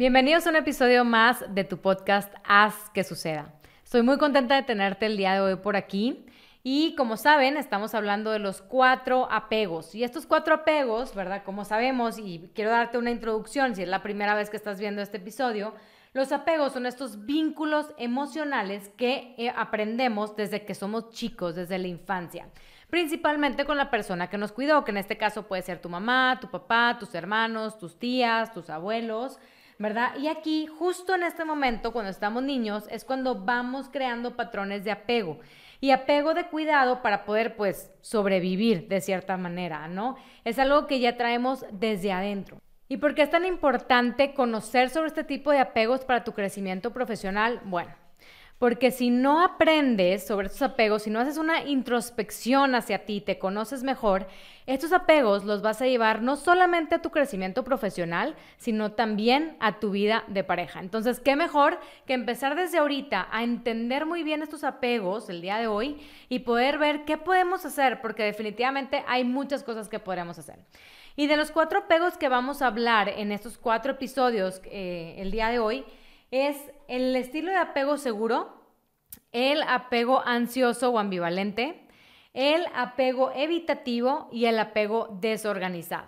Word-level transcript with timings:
Bienvenidos 0.00 0.46
a 0.46 0.48
un 0.48 0.56
episodio 0.56 1.04
más 1.04 1.44
de 1.54 1.62
tu 1.62 1.76
podcast 1.76 2.32
Haz 2.44 2.88
que 2.94 3.04
suceda. 3.04 3.52
Estoy 3.84 4.00
muy 4.00 4.16
contenta 4.16 4.54
de 4.54 4.62
tenerte 4.62 5.04
el 5.04 5.18
día 5.18 5.34
de 5.34 5.40
hoy 5.40 5.56
por 5.56 5.76
aquí. 5.76 6.24
Y 6.62 6.94
como 6.94 7.18
saben, 7.18 7.58
estamos 7.58 7.94
hablando 7.94 8.30
de 8.30 8.38
los 8.38 8.62
cuatro 8.62 9.30
apegos. 9.30 9.94
Y 9.94 10.02
estos 10.02 10.24
cuatro 10.24 10.54
apegos, 10.54 11.14
¿verdad? 11.14 11.42
Como 11.44 11.66
sabemos, 11.66 12.16
y 12.18 12.50
quiero 12.54 12.70
darte 12.70 12.96
una 12.96 13.10
introducción, 13.10 13.76
si 13.76 13.82
es 13.82 13.88
la 13.88 14.02
primera 14.02 14.34
vez 14.34 14.48
que 14.48 14.56
estás 14.56 14.80
viendo 14.80 15.02
este 15.02 15.18
episodio, 15.18 15.74
los 16.14 16.32
apegos 16.32 16.72
son 16.72 16.86
estos 16.86 17.26
vínculos 17.26 17.92
emocionales 17.98 18.88
que 18.96 19.34
eh, 19.36 19.52
aprendemos 19.54 20.34
desde 20.34 20.64
que 20.64 20.74
somos 20.74 21.10
chicos, 21.10 21.56
desde 21.56 21.76
la 21.76 21.88
infancia. 21.88 22.48
Principalmente 22.88 23.66
con 23.66 23.76
la 23.76 23.90
persona 23.90 24.30
que 24.30 24.38
nos 24.38 24.52
cuidó, 24.52 24.82
que 24.82 24.92
en 24.92 24.96
este 24.96 25.18
caso 25.18 25.46
puede 25.46 25.60
ser 25.60 25.78
tu 25.78 25.90
mamá, 25.90 26.38
tu 26.40 26.50
papá, 26.50 26.96
tus 26.98 27.14
hermanos, 27.14 27.76
tus 27.78 27.98
tías, 27.98 28.50
tus 28.54 28.70
abuelos. 28.70 29.38
¿Verdad? 29.80 30.12
Y 30.18 30.28
aquí, 30.28 30.66
justo 30.66 31.14
en 31.14 31.22
este 31.22 31.46
momento, 31.46 31.90
cuando 31.90 32.10
estamos 32.10 32.42
niños, 32.42 32.84
es 32.90 33.02
cuando 33.02 33.34
vamos 33.34 33.88
creando 33.90 34.36
patrones 34.36 34.84
de 34.84 34.90
apego 34.90 35.40
y 35.80 35.90
apego 35.90 36.34
de 36.34 36.48
cuidado 36.48 37.00
para 37.00 37.24
poder, 37.24 37.56
pues, 37.56 37.90
sobrevivir 38.02 38.88
de 38.88 39.00
cierta 39.00 39.38
manera, 39.38 39.88
¿no? 39.88 40.16
Es 40.44 40.58
algo 40.58 40.86
que 40.86 41.00
ya 41.00 41.16
traemos 41.16 41.64
desde 41.72 42.12
adentro. 42.12 42.58
¿Y 42.88 42.98
por 42.98 43.14
qué 43.14 43.22
es 43.22 43.30
tan 43.30 43.46
importante 43.46 44.34
conocer 44.34 44.90
sobre 44.90 45.08
este 45.08 45.24
tipo 45.24 45.50
de 45.50 45.60
apegos 45.60 46.04
para 46.04 46.24
tu 46.24 46.32
crecimiento 46.32 46.92
profesional? 46.92 47.62
Bueno, 47.64 47.92
porque 48.60 48.90
si 48.90 49.08
no 49.08 49.42
aprendes 49.42 50.26
sobre 50.26 50.48
estos 50.48 50.60
apegos, 50.60 51.04
si 51.04 51.10
no 51.10 51.18
haces 51.18 51.38
una 51.38 51.64
introspección 51.64 52.74
hacia 52.74 53.06
ti, 53.06 53.22
te 53.22 53.38
conoces 53.38 53.82
mejor, 53.82 54.26
estos 54.66 54.92
apegos 54.92 55.46
los 55.46 55.62
vas 55.62 55.80
a 55.80 55.86
llevar 55.86 56.20
no 56.20 56.36
solamente 56.36 56.94
a 56.94 57.00
tu 57.00 57.08
crecimiento 57.08 57.64
profesional, 57.64 58.36
sino 58.58 58.92
también 58.92 59.56
a 59.60 59.80
tu 59.80 59.92
vida 59.92 60.24
de 60.28 60.44
pareja. 60.44 60.80
Entonces, 60.80 61.20
¿qué 61.20 61.36
mejor 61.36 61.80
que 62.06 62.12
empezar 62.12 62.54
desde 62.54 62.76
ahorita 62.76 63.28
a 63.32 63.44
entender 63.44 64.04
muy 64.04 64.22
bien 64.24 64.42
estos 64.42 64.62
apegos 64.62 65.30
el 65.30 65.40
día 65.40 65.56
de 65.56 65.66
hoy 65.66 65.96
y 66.28 66.40
poder 66.40 66.76
ver 66.76 67.06
qué 67.06 67.16
podemos 67.16 67.64
hacer? 67.64 68.02
Porque 68.02 68.24
definitivamente 68.24 69.04
hay 69.08 69.24
muchas 69.24 69.64
cosas 69.64 69.88
que 69.88 70.00
podremos 70.00 70.38
hacer. 70.38 70.58
Y 71.16 71.28
de 71.28 71.38
los 71.38 71.50
cuatro 71.50 71.78
apegos 71.78 72.18
que 72.18 72.28
vamos 72.28 72.60
a 72.60 72.66
hablar 72.66 73.08
en 73.08 73.32
estos 73.32 73.56
cuatro 73.56 73.92
episodios 73.92 74.60
eh, 74.66 75.14
el 75.16 75.30
día 75.30 75.48
de 75.48 75.60
hoy, 75.60 75.82
es 76.30 76.56
el 76.88 77.14
estilo 77.16 77.50
de 77.50 77.56
apego 77.56 77.96
seguro, 77.96 78.60
el 79.32 79.62
apego 79.62 80.22
ansioso 80.24 80.90
o 80.90 80.98
ambivalente, 80.98 81.86
el 82.32 82.64
apego 82.74 83.32
evitativo 83.34 84.28
y 84.32 84.46
el 84.46 84.58
apego 84.58 85.18
desorganizado. 85.20 86.06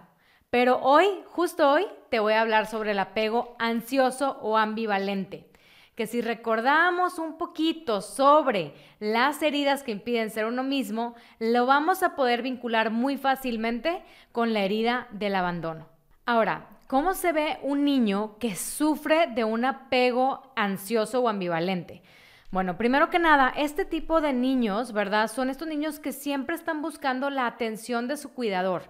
Pero 0.51 0.79
hoy, 0.83 1.07
justo 1.27 1.71
hoy, 1.71 1.87
te 2.11 2.21
voy 2.21 2.35
a 2.35 2.43
hablar 2.43 2.67
sobre 2.67 2.91
el 2.91 2.99
apego 2.99 3.57
ansioso 3.59 4.39
o 4.43 4.59
ambivalente, 4.59 5.51
que 5.95 6.07
si 6.07 6.21
recordamos 6.21 7.19
un 7.19 7.39
poquito 7.39 8.01
sobre 8.01 8.75
las 8.99 9.43
heridas 9.43 9.83
que 9.83 9.93
impiden 9.93 10.31
ser 10.31 10.45
uno 10.45 10.63
mismo, 10.63 11.15
lo 11.39 11.67
vamos 11.67 12.03
a 12.03 12.15
poder 12.15 12.43
vincular 12.43 12.91
muy 12.91 13.17
fácilmente 13.17 14.03
con 14.31 14.53
la 14.53 14.63
herida 14.63 15.09
del 15.11 15.35
abandono. 15.35 15.89
Ahora, 16.27 16.69
¿Cómo 16.93 17.15
se 17.15 17.33
ve 17.33 17.59
un 17.63 17.87
niño 17.87 18.37
que 18.39 18.55
sufre 18.55 19.27
de 19.27 19.45
un 19.45 19.65
apego 19.65 20.53
ansioso 20.55 21.23
o 21.23 21.29
ambivalente? 21.31 22.03
Bueno, 22.51 22.77
primero 22.77 23.09
que 23.09 23.19
nada, 23.19 23.51
este 23.57 23.87
tipo 23.87 24.21
de 24.21 24.35
niños, 24.35 24.93
¿verdad? 24.93 25.29
Son 25.29 25.49
estos 25.49 25.67
niños 25.67 25.99
que 25.99 26.13
siempre 26.13 26.55
están 26.55 26.83
buscando 26.83 27.31
la 27.31 27.47
atención 27.47 28.09
de 28.09 28.19
su 28.19 28.35
cuidador. 28.35 28.83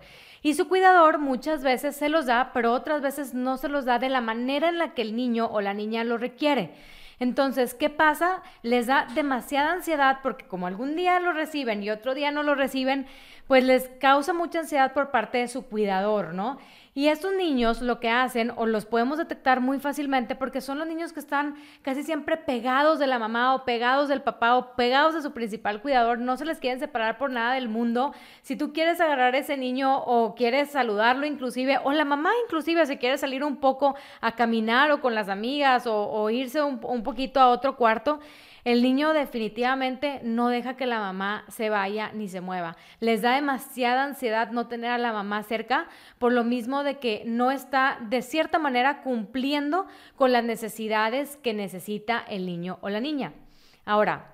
Y 0.43 0.55
su 0.55 0.67
cuidador 0.67 1.21
muchas 1.21 1.63
veces 1.63 1.95
se 1.95 2.09
los 2.09 2.27
da, 2.27 2.51
pero 2.53 2.73
otras 2.73 3.03
veces 3.03 3.35
no 3.35 3.57
se 3.57 3.69
los 3.69 3.85
da 3.85 4.01
de 4.01 4.09
la 4.09 4.21
manera 4.21 4.69
en 4.69 4.79
la 4.79 4.95
que 4.95 5.03
el 5.03 5.15
niño 5.15 5.47
o 5.47 5.61
la 5.61 5.73
niña 5.73 6.03
lo 6.03 6.19
requiere. 6.19 6.75
Entonces, 7.21 7.75
¿qué 7.75 7.89
pasa? 7.89 8.43
Les 8.63 8.89
da 8.89 9.07
demasiada 9.15 9.71
ansiedad 9.71 10.19
porque 10.25 10.45
como 10.49 10.67
algún 10.67 10.97
día 10.97 11.21
lo 11.21 11.33
reciben 11.33 11.81
y 11.85 11.91
otro 11.91 12.15
día 12.15 12.33
no 12.33 12.43
lo 12.43 12.57
reciben, 12.57 13.07
pues 13.47 13.63
les 13.63 13.89
causa 14.01 14.33
mucha 14.33 14.59
ansiedad 14.59 14.93
por 14.93 15.13
parte 15.13 15.39
de 15.39 15.47
su 15.47 15.67
cuidador, 15.67 16.35
¿no? 16.35 16.59
Y 16.95 17.09
estos 17.09 17.33
niños 17.35 17.81
lo 17.81 18.01
que 18.01 18.11
hacen, 18.11 18.53
o 18.55 18.67
los 18.67 18.85
podemos 18.85 19.17
detectar 19.17 19.61
muy 19.61 19.81
fácilmente, 19.81 20.35
porque 20.35 20.61
son 20.61 20.79
los 20.79 20.87
niños 20.87 21.15
que 21.15 21.21
están 21.21 21.55
casi 21.81 22.03
siempre 22.03 22.37
pegados 22.37 22.99
de 22.99 23.07
la 23.07 23.19
mamá 23.19 23.55
o 23.55 23.65
pegados 23.65 24.11
del 24.11 24.21
papá 24.21 24.57
o 24.57 24.77
pegados 24.77 25.15
de 25.15 25.23
su 25.23 25.33
principal 25.33 25.81
cuidador, 25.81 26.19
no 26.19 26.37
se 26.37 26.45
les 26.45 26.59
quieren 26.59 26.81
separar 26.81 27.17
por 27.17 27.31
nada 27.31 27.55
del 27.55 27.71
mundo. 27.71 28.13
Si 28.43 28.57
tú 28.57 28.75
quieres 28.75 29.01
agarrar 29.01 29.35
a 29.35 29.39
ese 29.39 29.57
niño 29.57 30.03
o 30.05 30.35
quieres 30.35 30.71
saludarlo 30.71 31.25
inclusive, 31.25 31.79
o 31.83 31.93
la 31.93 32.05
mamá 32.05 32.31
inclusive 32.45 32.85
si 32.85 32.99
quiere 32.99 33.17
salir 33.17 33.43
un 33.43 33.57
poco 33.57 33.97
a 34.21 34.33
caminar 34.33 34.91
o 34.91 35.01
con 35.01 35.15
las 35.15 35.31
amigas 35.31 35.85
o, 35.87 36.29
irse 36.29 36.61
un 36.63 37.03
poquito 37.03 37.41
a 37.41 37.49
otro 37.49 37.77
cuarto, 37.77 38.21
el 38.65 38.81
niño 38.83 39.13
definitivamente 39.13 40.21
no 40.23 40.49
deja 40.49 40.77
que 40.77 40.87
la 40.87 41.01
mamá 41.01 41.45
se 41.49 41.69
vaya 41.69 42.13
ni 42.13 42.29
se 42.29 42.41
mueva. 42.41 42.77
Les 43.01 43.21
da 43.21 43.35
demasiada 43.35 44.05
ansiedad 44.05 44.53
no 44.53 44.69
tener 44.69 44.91
a 44.93 44.99
la 44.99 45.13
mamá 45.13 45.43
cerca 45.43 45.89
por 46.19 46.33
lo 46.33 46.45
mismo 46.45 46.85
de 46.85 46.99
que 46.99 47.25
no 47.27 47.51
está 47.51 47.99
de 48.03 48.23
cierta 48.23 48.61
manera 48.61 49.03
cumpliendo 49.03 49.87
con 50.15 50.31
las 50.31 50.45
necesidades 50.45 51.37
que 51.39 51.55
necesita 51.55 52.25
el 52.29 52.47
niño 52.47 52.79
o 52.83 52.89
la 52.89 53.01
niña. 53.01 53.33
Ahora, 53.85 54.33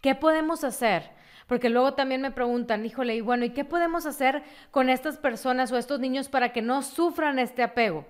¿qué 0.00 0.14
podemos 0.14 0.62
hacer? 0.62 1.10
Porque 1.48 1.70
luego 1.70 1.94
también 1.94 2.22
me 2.22 2.30
preguntan, 2.30 2.86
híjole, 2.86 3.16
y 3.16 3.20
bueno, 3.20 3.44
¿y 3.44 3.50
qué 3.50 3.64
podemos 3.64 4.06
hacer 4.06 4.44
con 4.70 4.88
estas 4.88 5.18
personas 5.18 5.72
o 5.72 5.76
estos 5.76 5.98
niños 5.98 6.28
para 6.28 6.52
que 6.52 6.62
no 6.62 6.82
sufran 6.82 7.40
este 7.40 7.64
apego? 7.64 8.06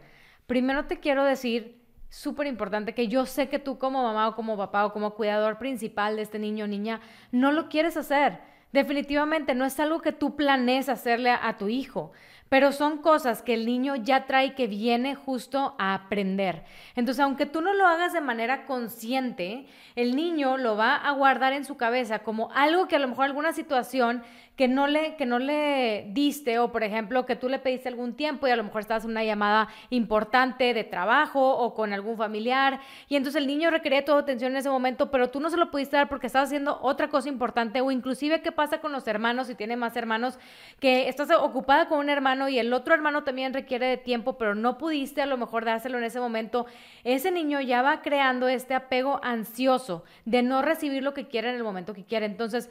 Primero 0.46 0.84
te 0.84 1.00
quiero 1.00 1.24
decir 1.24 1.83
súper 2.14 2.46
importante 2.46 2.94
que 2.94 3.08
yo 3.08 3.26
sé 3.26 3.48
que 3.48 3.58
tú 3.58 3.76
como 3.76 4.04
mamá 4.04 4.28
o 4.28 4.36
como 4.36 4.56
papá 4.56 4.86
o 4.86 4.92
como 4.92 5.14
cuidador 5.14 5.58
principal 5.58 6.14
de 6.14 6.22
este 6.22 6.38
niño 6.38 6.64
o 6.64 6.68
niña 6.68 7.00
no 7.32 7.50
lo 7.50 7.68
quieres 7.68 7.96
hacer. 7.96 8.38
Definitivamente 8.72 9.54
no 9.54 9.64
es 9.64 9.78
algo 9.80 10.00
que 10.00 10.12
tú 10.12 10.36
planees 10.36 10.88
hacerle 10.88 11.30
a, 11.30 11.56
tu 11.58 11.68
hijo 11.68 12.12
pero 12.48 12.70
son 12.70 12.98
cosas 12.98 13.42
que 13.42 13.54
el 13.54 13.66
niño 13.66 13.96
ya 13.96 14.26
trae 14.26 14.54
que 14.54 14.68
viene 14.68 15.16
justo 15.16 15.74
a 15.76 15.92
aprender. 15.92 16.62
Entonces, 16.94 17.20
aunque 17.20 17.46
tú 17.46 17.60
no 17.60 17.72
lo 17.72 17.84
hagas 17.84 18.12
de 18.12 18.20
manera 18.20 18.64
consciente, 18.64 19.66
el 19.96 20.14
niño 20.14 20.56
lo 20.56 20.76
va 20.76 20.94
a 20.94 21.10
guardar 21.12 21.52
en 21.52 21.64
su 21.64 21.76
cabeza 21.76 22.20
como 22.20 22.52
algo 22.52 22.86
que 22.86 22.94
a 22.94 23.00
lo 23.00 23.08
mejor 23.08 23.24
alguna 23.24 23.52
situación 23.52 24.22
que 24.56 24.68
no 24.68 24.86
le, 24.86 25.16
que 25.16 25.26
no 25.26 25.38
le 25.38 26.06
diste 26.12 26.58
o, 26.58 26.70
por 26.70 26.84
ejemplo, 26.84 27.26
que 27.26 27.34
tú 27.34 27.48
le 27.48 27.58
pediste 27.58 27.88
algún 27.88 28.14
tiempo 28.14 28.46
y 28.46 28.50
a 28.50 28.56
lo 28.56 28.62
mejor 28.62 28.82
estabas 28.82 29.04
en 29.04 29.10
una 29.10 29.24
llamada 29.24 29.68
importante 29.90 30.72
de 30.74 30.84
trabajo 30.84 31.56
o 31.56 31.74
con 31.74 31.92
algún 31.92 32.16
familiar 32.16 32.80
y 33.08 33.16
entonces 33.16 33.40
el 33.40 33.48
niño 33.48 33.70
requería 33.70 34.04
toda 34.04 34.20
atención 34.20 34.52
en 34.52 34.58
ese 34.58 34.70
momento, 34.70 35.10
pero 35.10 35.30
tú 35.30 35.40
no 35.40 35.50
se 35.50 35.56
lo 35.56 35.70
pudiste 35.70 35.96
dar 35.96 36.08
porque 36.08 36.28
estabas 36.28 36.48
haciendo 36.48 36.78
otra 36.82 37.08
cosa 37.08 37.28
importante 37.28 37.80
o 37.80 37.90
inclusive 37.90 38.42
qué 38.42 38.52
pasa 38.52 38.80
con 38.80 38.92
los 38.92 39.06
hermanos 39.08 39.48
si 39.48 39.56
tiene 39.56 39.76
más 39.76 39.96
hermanos 39.96 40.38
que 40.78 41.08
estás 41.08 41.30
ocupada 41.32 41.88
con 41.88 41.98
un 41.98 42.08
hermano 42.08 42.48
y 42.48 42.58
el 42.58 42.72
otro 42.72 42.94
hermano 42.94 43.24
también 43.24 43.54
requiere 43.54 43.86
de 43.86 43.96
tiempo, 43.96 44.38
pero 44.38 44.54
no 44.54 44.78
pudiste 44.78 45.20
a 45.20 45.26
lo 45.26 45.36
mejor 45.36 45.64
dárselo 45.64 45.98
en 45.98 46.04
ese 46.04 46.20
momento, 46.20 46.66
ese 47.02 47.30
niño 47.30 47.60
ya 47.60 47.82
va 47.82 48.02
creando 48.02 48.46
este 48.46 48.74
apego 48.74 49.20
ansioso 49.24 50.04
de 50.24 50.42
no 50.42 50.62
recibir 50.62 51.02
lo 51.02 51.12
que 51.12 51.26
quiere 51.26 51.50
en 51.50 51.56
el 51.56 51.64
momento 51.64 51.94
que 51.94 52.04
quiere. 52.04 52.26
Entonces, 52.26 52.70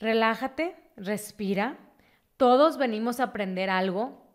relájate, 0.00 0.74
respira. 0.96 1.76
Todos 2.36 2.78
venimos 2.78 3.20
a 3.20 3.24
aprender 3.24 3.70
algo. 3.70 4.26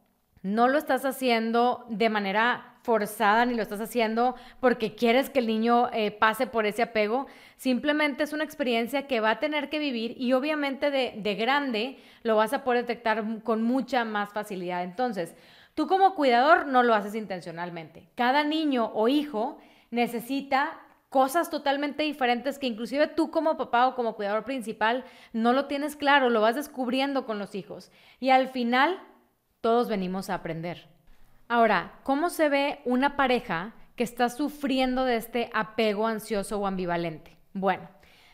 No 0.42 0.68
lo 0.68 0.78
estás 0.78 1.04
haciendo 1.06 1.86
de 1.90 2.10
manera 2.10 2.76
forzada 2.84 3.48
ni 3.48 3.56
lo 3.56 3.64
estás 3.64 3.82
haciendo 3.82 4.36
porque 4.60 4.94
quieres 4.94 5.32
que 5.32 5.40
el 5.40 5.48
niño 5.48 5.90
eh, 5.92 6.12
pase 6.12 6.46
por 6.46 6.68
ese 6.68 6.84
apego. 6.84 7.26
Simplemente 7.58 8.24
es 8.24 8.32
una 8.32 8.44
experiencia 8.44 9.08
que 9.08 9.20
va 9.20 9.32
a 9.32 9.40
tener 9.40 9.70
que 9.70 9.80
vivir 9.80 10.16
y 10.22 10.34
obviamente 10.34 10.92
de, 10.92 11.16
de 11.18 11.36
grande 11.36 11.98
lo 12.22 12.36
vas 12.36 12.54
a 12.54 12.64
poder 12.64 12.86
detectar 12.86 13.42
con 13.44 13.64
mucha 13.64 14.06
más 14.06 14.32
facilidad. 14.34 14.84
Entonces, 14.84 15.36
tú 15.74 15.88
como 15.88 16.14
cuidador 16.14 16.68
no 16.68 16.84
lo 16.84 16.94
haces 16.94 17.16
intencionalmente. 17.16 18.08
Cada 18.14 18.44
niño 18.44 18.92
o 18.94 19.08
hijo 19.08 19.58
necesita 19.90 20.80
cosas 21.16 21.50
totalmente 21.50 22.04
diferentes 22.04 22.60
que 22.60 22.68
inclusive 22.68 23.08
tú 23.08 23.32
como 23.32 23.56
papá 23.56 23.88
o 23.88 23.96
como 23.96 24.18
cuidador 24.18 24.44
principal 24.44 25.06
no 25.32 25.54
lo 25.54 25.64
tienes 25.68 25.96
claro, 25.96 26.30
lo 26.30 26.42
vas 26.42 26.56
descubriendo 26.56 27.26
con 27.26 27.40
los 27.40 27.56
hijos. 27.56 27.90
Y 28.20 28.32
al 28.32 28.50
final, 28.50 29.00
todos 29.62 29.88
venimos 29.88 30.30
a 30.30 30.34
aprender. 30.34 30.90
Ahora, 31.48 31.94
¿cómo 32.04 32.30
se 32.30 32.50
ve 32.50 32.82
una 32.84 33.16
pareja 33.16 33.76
que 33.96 34.04
está 34.04 34.28
sufriendo 34.28 35.06
de 35.06 35.16
este 35.16 35.50
apego 35.54 36.06
ansioso 36.06 36.60
o 36.60 36.68
ambivalente? 36.68 37.38
Bueno, 37.54 37.88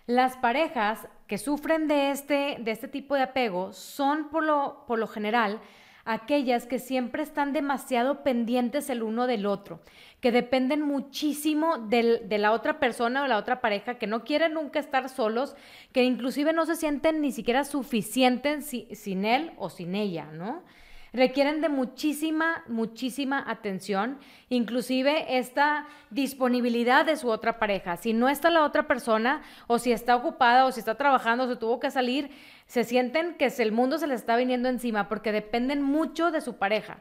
las 0.07 0.35
parejas 0.37 1.07
que 1.27 1.37
sufren 1.37 1.87
de 1.87 2.09
este, 2.09 2.57
de 2.61 2.71
este 2.71 2.87
tipo 2.87 3.13
de 3.13 3.21
apego 3.21 3.73
son 3.73 4.29
por 4.29 4.43
lo, 4.43 4.85
por 4.87 4.97
lo 4.97 5.05
general 5.05 5.61
aquellas 6.05 6.65
que 6.65 6.79
siempre 6.79 7.23
están 7.23 7.53
demasiado 7.53 8.23
pendientes 8.23 8.89
el 8.89 9.03
uno 9.03 9.27
del 9.27 9.45
otro, 9.45 9.81
que 10.19 10.31
dependen 10.31 10.81
muchísimo 10.81 11.77
de 11.77 12.37
la 12.37 12.51
otra 12.51 12.79
persona 12.79 13.23
o 13.23 13.27
la 13.27 13.37
otra 13.37 13.61
pareja, 13.61 13.95
que 13.95 14.07
no 14.07 14.23
quieren 14.23 14.53
nunca 14.53 14.79
estar 14.79 15.09
solos, 15.09 15.55
que 15.91 16.03
inclusive 16.03 16.53
no 16.53 16.65
se 16.65 16.75
sienten 16.75 17.21
ni 17.21 17.31
siquiera 17.31 17.63
suficientes 17.63 18.65
sin 18.65 19.25
él 19.25 19.51
o 19.57 19.69
sin 19.69 19.95
ella, 19.95 20.25
¿no? 20.31 20.63
Requieren 21.13 21.61
de 21.61 21.69
muchísima, 21.69 22.63
muchísima 22.67 23.43
atención, 23.45 24.17
inclusive 24.49 25.37
esta 25.37 25.87
disponibilidad 26.09 27.05
de 27.05 27.17
su 27.17 27.29
otra 27.29 27.59
pareja. 27.59 27.97
Si 27.97 28.13
no 28.13 28.29
está 28.29 28.49
la 28.49 28.63
otra 28.63 28.87
persona 28.87 29.41
o 29.67 29.77
si 29.77 29.91
está 29.91 30.15
ocupada 30.15 30.65
o 30.65 30.71
si 30.71 30.79
está 30.79 30.95
trabajando 30.95 31.43
o 31.43 31.47
se 31.47 31.57
tuvo 31.57 31.79
que 31.79 31.91
salir, 31.91 32.31
se 32.65 32.83
sienten 32.83 33.35
que 33.35 33.51
el 33.57 33.71
mundo 33.71 33.97
se 33.97 34.07
les 34.07 34.21
está 34.21 34.37
viniendo 34.37 34.69
encima 34.69 35.09
porque 35.09 35.31
dependen 35.31 35.81
mucho 35.81 36.31
de 36.31 36.41
su 36.41 36.55
pareja. 36.55 36.99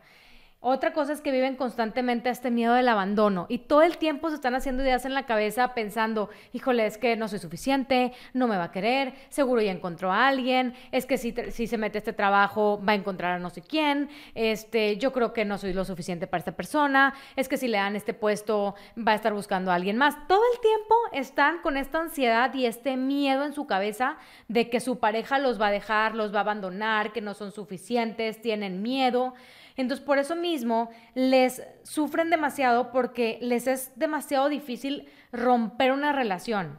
Otra 0.62 0.92
cosa 0.92 1.14
es 1.14 1.22
que 1.22 1.32
viven 1.32 1.56
constantemente 1.56 2.28
este 2.28 2.50
miedo 2.50 2.74
del 2.74 2.90
abandono 2.90 3.46
y 3.48 3.60
todo 3.60 3.80
el 3.80 3.96
tiempo 3.96 4.28
se 4.28 4.34
están 4.34 4.54
haciendo 4.54 4.82
ideas 4.82 5.06
en 5.06 5.14
la 5.14 5.24
cabeza 5.24 5.72
pensando, 5.72 6.28
híjole, 6.52 6.84
es 6.84 6.98
que 6.98 7.16
no 7.16 7.28
soy 7.28 7.38
suficiente, 7.38 8.12
no 8.34 8.46
me 8.46 8.58
va 8.58 8.64
a 8.64 8.70
querer, 8.70 9.14
seguro 9.30 9.62
ya 9.62 9.72
encontró 9.72 10.12
a 10.12 10.28
alguien, 10.28 10.74
es 10.92 11.06
que 11.06 11.16
si, 11.16 11.32
se 11.32 11.78
mete 11.78 11.96
este 11.96 12.12
trabajo 12.12 12.78
va 12.86 12.92
a 12.92 12.96
encontrar 12.96 13.32
a 13.32 13.38
no 13.38 13.48
sé 13.48 13.62
quién, 13.62 14.10
este, 14.34 14.98
yo 14.98 15.14
creo 15.14 15.32
que 15.32 15.46
no 15.46 15.56
soy 15.56 15.72
lo 15.72 15.86
suficiente 15.86 16.26
para 16.26 16.40
esta 16.40 16.52
persona, 16.52 17.14
es 17.36 17.48
que 17.48 17.56
si 17.56 17.66
le 17.66 17.78
dan 17.78 17.96
este 17.96 18.12
puesto 18.12 18.74
va 18.98 19.12
a 19.12 19.14
estar 19.14 19.32
buscando 19.32 19.70
a 19.70 19.76
alguien 19.76 19.96
más. 19.96 20.28
Todo 20.28 20.42
el 20.52 20.60
tiempo 20.60 20.94
están 21.12 21.62
con 21.62 21.78
esta 21.78 22.00
ansiedad 22.00 22.52
y 22.52 22.66
este 22.66 22.98
miedo 22.98 23.46
en 23.46 23.54
su 23.54 23.66
cabeza 23.66 24.18
de 24.48 24.68
que 24.68 24.80
su 24.80 24.98
pareja 24.98 25.38
los 25.38 25.58
va 25.58 25.68
a 25.68 25.72
dejar, 25.72 26.14
los 26.14 26.34
va 26.34 26.40
a 26.40 26.42
abandonar, 26.42 27.14
que 27.14 27.22
no 27.22 27.32
son 27.32 27.50
suficientes, 27.50 28.42
tienen 28.42 28.82
miedo. 28.82 29.32
Entonces, 29.80 30.04
por 30.04 30.18
eso 30.18 30.36
mismo, 30.36 30.90
les 31.14 31.62
sufren 31.82 32.30
demasiado 32.30 32.90
porque 32.92 33.38
les 33.40 33.66
es 33.66 33.92
demasiado 33.96 34.48
difícil 34.48 35.08
romper 35.32 35.92
una 35.92 36.12
relación. 36.12 36.78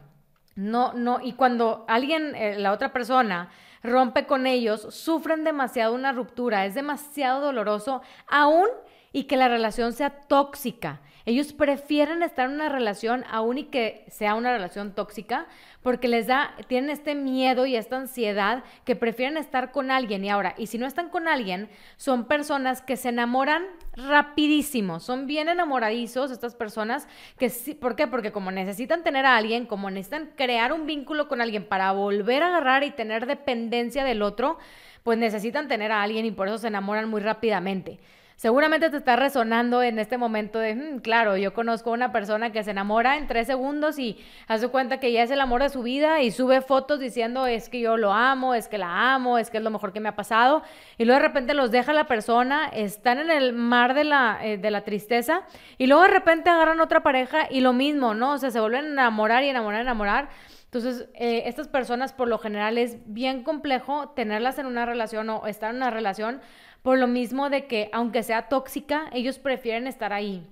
No, 0.54 0.92
no, 0.92 1.20
y 1.22 1.32
cuando 1.32 1.84
alguien, 1.88 2.34
eh, 2.34 2.58
la 2.58 2.72
otra 2.72 2.92
persona, 2.92 3.50
rompe 3.82 4.26
con 4.26 4.46
ellos, 4.46 4.94
sufren 4.94 5.44
demasiado 5.44 5.94
una 5.94 6.12
ruptura, 6.12 6.66
es 6.66 6.74
demasiado 6.74 7.40
doloroso, 7.40 8.02
aún 8.28 8.68
y 9.12 9.24
que 9.24 9.36
la 9.36 9.48
relación 9.48 9.92
sea 9.92 10.10
tóxica. 10.10 11.00
Ellos 11.24 11.52
prefieren 11.52 12.22
estar 12.22 12.48
en 12.48 12.56
una 12.56 12.68
relación 12.68 13.24
aún 13.30 13.58
y 13.58 13.64
que 13.64 14.04
sea 14.08 14.34
una 14.34 14.52
relación 14.52 14.92
tóxica 14.92 15.46
porque 15.80 16.08
les 16.08 16.26
da, 16.26 16.54
tienen 16.66 16.90
este 16.90 17.14
miedo 17.14 17.64
y 17.64 17.76
esta 17.76 17.96
ansiedad 17.96 18.64
que 18.84 18.96
prefieren 18.96 19.36
estar 19.36 19.70
con 19.70 19.90
alguien. 19.90 20.24
Y 20.24 20.30
ahora, 20.30 20.54
y 20.58 20.66
si 20.66 20.78
no 20.78 20.86
están 20.86 21.10
con 21.10 21.28
alguien, 21.28 21.68
son 21.96 22.24
personas 22.24 22.82
que 22.82 22.96
se 22.96 23.10
enamoran 23.10 23.64
rapidísimo, 23.94 25.00
son 25.00 25.26
bien 25.26 25.48
enamoradizos 25.48 26.30
estas 26.30 26.54
personas 26.54 27.06
que 27.38 27.52
¿por 27.80 27.94
qué? 27.94 28.06
Porque 28.06 28.32
como 28.32 28.50
necesitan 28.50 29.04
tener 29.04 29.26
a 29.26 29.36
alguien, 29.36 29.66
como 29.66 29.90
necesitan 29.90 30.30
crear 30.34 30.72
un 30.72 30.86
vínculo 30.86 31.28
con 31.28 31.40
alguien 31.40 31.64
para 31.64 31.92
volver 31.92 32.42
a 32.42 32.48
agarrar 32.48 32.82
y 32.82 32.90
tener 32.90 33.26
dependencia 33.26 34.02
del 34.02 34.22
otro, 34.22 34.58
pues 35.02 35.18
necesitan 35.18 35.68
tener 35.68 35.92
a 35.92 36.02
alguien 36.02 36.24
y 36.26 36.30
por 36.30 36.48
eso 36.48 36.58
se 36.58 36.68
enamoran 36.68 37.08
muy 37.08 37.20
rápidamente. 37.20 38.00
Seguramente 38.42 38.90
te 38.90 38.96
está 38.96 39.14
resonando 39.14 39.84
en 39.84 40.00
este 40.00 40.18
momento 40.18 40.58
de, 40.58 40.74
hmm, 40.74 40.98
claro, 40.98 41.36
yo 41.36 41.54
conozco 41.54 41.90
a 41.90 41.92
una 41.92 42.10
persona 42.10 42.50
que 42.50 42.64
se 42.64 42.72
enamora 42.72 43.16
en 43.16 43.28
tres 43.28 43.46
segundos 43.46 44.00
y 44.00 44.18
hace 44.48 44.66
cuenta 44.66 44.98
que 44.98 45.12
ya 45.12 45.22
es 45.22 45.30
el 45.30 45.40
amor 45.40 45.62
de 45.62 45.68
su 45.68 45.84
vida 45.84 46.22
y 46.22 46.32
sube 46.32 46.60
fotos 46.60 46.98
diciendo 46.98 47.46
es 47.46 47.68
que 47.68 47.78
yo 47.78 47.96
lo 47.96 48.12
amo, 48.12 48.54
es 48.54 48.66
que 48.66 48.78
la 48.78 49.14
amo, 49.14 49.38
es 49.38 49.48
que 49.48 49.58
es 49.58 49.62
lo 49.62 49.70
mejor 49.70 49.92
que 49.92 50.00
me 50.00 50.08
ha 50.08 50.16
pasado 50.16 50.64
y 50.98 51.04
luego 51.04 51.20
de 51.22 51.28
repente 51.28 51.54
los 51.54 51.70
deja 51.70 51.92
la 51.92 52.08
persona, 52.08 52.66
están 52.66 53.20
en 53.20 53.30
el 53.30 53.52
mar 53.52 53.94
de 53.94 54.02
la, 54.02 54.40
eh, 54.42 54.58
de 54.58 54.72
la 54.72 54.80
tristeza 54.80 55.42
y 55.78 55.86
luego 55.86 56.02
de 56.02 56.08
repente 56.08 56.50
agarran 56.50 56.80
otra 56.80 57.04
pareja 57.04 57.46
y 57.48 57.60
lo 57.60 57.72
mismo, 57.72 58.12
¿no? 58.12 58.32
O 58.32 58.38
sea, 58.38 58.50
se 58.50 58.58
vuelven 58.58 58.86
a 58.86 58.88
enamorar 58.88 59.44
y 59.44 59.50
enamorar, 59.50 59.82
enamorar. 59.82 60.28
Entonces, 60.72 61.06
eh, 61.12 61.42
estas 61.44 61.68
personas 61.68 62.14
por 62.14 62.28
lo 62.28 62.38
general 62.38 62.78
es 62.78 62.96
bien 63.04 63.42
complejo 63.42 64.08
tenerlas 64.16 64.58
en 64.58 64.64
una 64.64 64.86
relación 64.86 65.28
o 65.28 65.46
estar 65.46 65.68
en 65.68 65.76
una 65.76 65.90
relación 65.90 66.40
por 66.80 66.98
lo 66.98 67.06
mismo 67.06 67.50
de 67.50 67.66
que, 67.66 67.90
aunque 67.92 68.22
sea 68.22 68.48
tóxica, 68.48 69.10
ellos 69.12 69.38
prefieren 69.38 69.86
estar 69.86 70.14
ahí. 70.14 70.50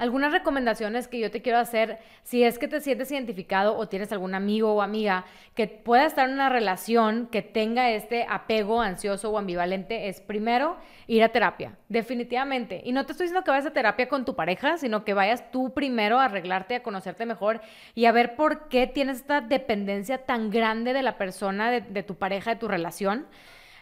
Algunas 0.00 0.32
recomendaciones 0.32 1.08
que 1.08 1.20
yo 1.20 1.30
te 1.30 1.42
quiero 1.42 1.58
hacer, 1.58 1.98
si 2.22 2.42
es 2.42 2.58
que 2.58 2.68
te 2.68 2.80
sientes 2.80 3.12
identificado 3.12 3.76
o 3.76 3.86
tienes 3.86 4.10
algún 4.12 4.34
amigo 4.34 4.72
o 4.72 4.80
amiga 4.80 5.26
que 5.54 5.66
pueda 5.66 6.06
estar 6.06 6.26
en 6.26 6.32
una 6.36 6.48
relación 6.48 7.26
que 7.26 7.42
tenga 7.42 7.90
este 7.90 8.24
apego 8.26 8.80
ansioso 8.80 9.30
o 9.30 9.36
ambivalente, 9.36 10.08
es 10.08 10.22
primero 10.22 10.78
ir 11.06 11.22
a 11.22 11.28
terapia, 11.28 11.76
definitivamente. 11.90 12.80
Y 12.82 12.92
no 12.92 13.04
te 13.04 13.12
estoy 13.12 13.24
diciendo 13.24 13.44
que 13.44 13.50
vayas 13.50 13.66
a 13.66 13.74
terapia 13.74 14.08
con 14.08 14.24
tu 14.24 14.34
pareja, 14.34 14.78
sino 14.78 15.04
que 15.04 15.12
vayas 15.12 15.50
tú 15.50 15.74
primero 15.74 16.18
a 16.18 16.24
arreglarte, 16.24 16.76
a 16.76 16.82
conocerte 16.82 17.26
mejor 17.26 17.60
y 17.94 18.06
a 18.06 18.12
ver 18.12 18.36
por 18.36 18.68
qué 18.68 18.86
tienes 18.86 19.18
esta 19.18 19.42
dependencia 19.42 20.24
tan 20.24 20.48
grande 20.48 20.94
de 20.94 21.02
la 21.02 21.18
persona, 21.18 21.70
de, 21.70 22.02
tu 22.02 22.14
pareja, 22.14 22.54
de 22.54 22.56
tu 22.56 22.68
relación. 22.68 23.26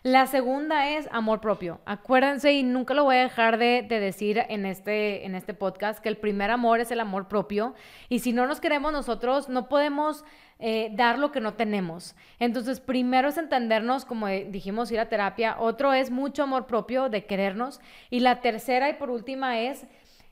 La 0.04 0.28
segunda 0.28 0.90
es 0.90 1.08
amor 1.10 1.40
propio. 1.40 1.80
Acuérdense, 1.84 2.52
y 2.52 2.62
nunca 2.62 2.94
lo 2.94 3.02
voy 3.02 3.16
a 3.16 3.22
dejar 3.22 3.58
de, 3.58 3.82
decir 3.82 4.40
en 4.48 4.64
este, 4.64 5.26
en 5.26 5.34
este 5.34 5.54
podcast, 5.54 5.98
que 5.98 6.08
el 6.08 6.16
primer 6.16 6.52
amor 6.52 6.78
es 6.78 6.92
el 6.92 7.00
amor 7.00 7.26
propio. 7.26 7.74
Y 8.08 8.20
si 8.20 8.32
no 8.32 8.46
nos 8.46 8.60
queremos 8.60 8.92
nosotros, 8.92 9.48
no 9.48 9.68
podemos 9.68 10.24
eh, 10.60 10.90
dar 10.92 11.18
lo 11.18 11.32
que 11.32 11.40
no 11.40 11.54
tenemos. 11.54 12.14
Entonces, 12.38 12.78
primero 12.78 13.28
es 13.28 13.38
entendernos, 13.38 14.04
como 14.04 14.28
dijimos, 14.28 14.92
ir 14.92 15.00
a 15.00 15.08
terapia. 15.08 15.56
Otro 15.58 15.92
es 15.92 16.12
mucho 16.12 16.44
amor 16.44 16.66
propio 16.66 17.08
de 17.08 17.26
querernos. 17.26 17.80
Y 18.08 18.20
la 18.20 18.40
tercera 18.40 18.88
y 18.88 18.94
por 18.94 19.10
última 19.10 19.58
es 19.58 19.84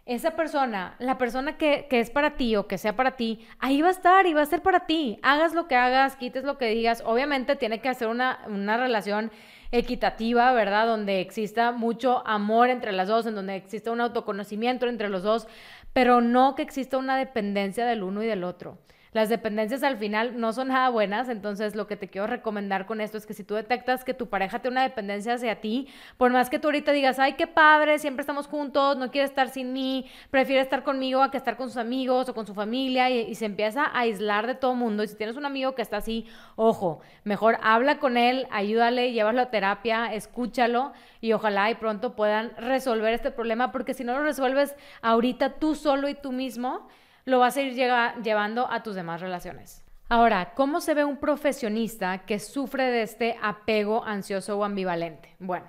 esa 0.06 0.36
persona, 0.36 0.94
la 1.00 1.18
persona 1.18 1.58
que, 1.58 1.88
es 1.90 2.10
para 2.10 2.36
ti 2.36 2.54
o 2.54 2.68
que 2.68 2.78
sea 2.78 2.94
para 2.94 3.16
ti, 3.16 3.44
ahí 3.58 3.82
va 3.82 3.88
a 3.88 3.90
estar 3.90 4.26
y 4.26 4.34
va 4.34 4.42
a 4.42 4.46
ser 4.46 4.62
para 4.62 4.86
ti. 4.86 5.18
Hagas 5.22 5.52
lo 5.52 5.66
que 5.66 5.74
hagas, 5.74 6.14
quites 6.14 6.44
lo 6.44 6.58
que 6.58 6.68
digas. 6.68 7.02
Obviamente 7.04 7.56
tiene 7.56 7.80
que 7.80 7.88
hacer 7.88 8.06
una, 8.06 8.38
una 8.46 8.76
relación 8.76 9.32
equitativa, 9.72 10.52
¿verdad? 10.52 10.86
Donde 10.86 11.20
exista 11.20 11.72
mucho 11.72 12.24
amor 12.24 12.70
entre 12.70 12.92
las 12.92 13.08
dos, 13.08 13.26
en 13.26 13.34
donde 13.34 13.56
exista 13.56 13.90
un 13.90 14.00
autoconocimiento 14.00 14.86
entre 14.86 15.08
los 15.08 15.24
dos, 15.24 15.48
pero 15.92 16.20
no 16.20 16.54
que 16.54 16.62
exista 16.62 16.98
una 16.98 17.16
dependencia 17.16 17.84
del 17.84 18.04
uno 18.04 18.22
y 18.22 18.26
del 18.26 18.44
otro. 18.44 18.78
Las 19.16 19.30
dependencias 19.30 19.82
al 19.82 19.96
final 19.96 20.38
no 20.38 20.52
son 20.52 20.68
nada 20.68 20.90
buenas, 20.90 21.30
entonces 21.30 21.74
lo 21.74 21.86
que 21.86 21.96
te 21.96 22.08
quiero 22.08 22.26
recomendar 22.26 22.84
con 22.84 23.00
esto 23.00 23.16
es 23.16 23.24
que 23.24 23.32
si 23.32 23.44
tú 23.44 23.54
detectas 23.54 24.04
que 24.04 24.12
tu 24.12 24.28
pareja 24.28 24.58
tiene 24.58 24.74
una 24.74 24.82
dependencia 24.82 25.32
hacia 25.32 25.58
ti, 25.62 25.88
por 26.18 26.32
más 26.32 26.50
que 26.50 26.58
tú 26.58 26.68
ahorita 26.68 26.92
digas, 26.92 27.18
ay, 27.18 27.32
qué 27.32 27.46
padre, 27.46 27.98
siempre 27.98 28.20
estamos 28.20 28.46
juntos, 28.46 28.98
no 28.98 29.10
quiere 29.10 29.24
estar 29.24 29.48
sin 29.48 29.72
mí, 29.72 30.04
prefiere 30.30 30.60
estar 30.60 30.82
conmigo 30.84 31.22
a 31.22 31.30
que 31.30 31.38
estar 31.38 31.56
con 31.56 31.68
sus 31.68 31.78
amigos 31.78 32.28
o 32.28 32.34
con 32.34 32.46
su 32.46 32.52
familia 32.52 33.08
y, 33.08 33.34
se 33.34 33.46
empieza 33.46 33.84
a 33.84 34.00
aislar 34.00 34.46
de 34.46 34.54
todo 34.54 34.74
mundo. 34.74 35.02
Y 35.02 35.08
si 35.08 35.16
tienes 35.16 35.38
un 35.38 35.46
amigo 35.46 35.74
que 35.74 35.80
está 35.80 35.96
así, 35.96 36.26
ojo, 36.54 37.00
mejor 37.24 37.56
habla 37.62 37.98
con 37.98 38.18
él, 38.18 38.46
ayúdale, 38.50 39.14
llévalo 39.14 39.40
a 39.40 39.50
terapia, 39.50 40.12
escúchalo 40.12 40.92
y 41.22 41.32
ojalá 41.32 41.70
y 41.70 41.76
pronto 41.76 42.16
puedan 42.16 42.54
resolver 42.58 43.14
este 43.14 43.30
problema, 43.30 43.72
porque 43.72 43.94
si 43.94 44.04
no 44.04 44.12
lo 44.12 44.24
resuelves 44.24 44.76
ahorita 45.00 45.54
tú 45.54 45.74
solo 45.74 46.10
y 46.10 46.14
tú 46.14 46.32
mismo, 46.32 46.86
lo 47.26 47.40
vas 47.40 47.56
a 47.56 47.62
ir 47.62 47.74
llevando 47.74 48.70
a 48.70 48.82
tus 48.82 48.94
demás 48.94 49.20
relaciones. 49.20 49.84
Ahora, 50.08 50.54
¿cómo 50.54 50.80
se 50.80 50.94
ve 50.94 51.04
un 51.04 51.16
profesionista 51.16 52.18
que 52.18 52.38
sufre 52.38 52.84
de 52.84 53.02
este 53.02 53.36
apego 53.42 54.04
ansioso 54.04 54.56
o 54.56 54.64
ambivalente? 54.64 55.34
Bueno, 55.40 55.66